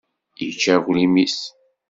[0.43, 1.39] Yečča aglim-is.